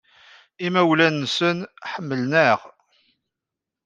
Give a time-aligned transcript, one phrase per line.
[0.65, 1.57] Imawlan-nsen
[1.91, 2.59] ḥemmlen-aɣ.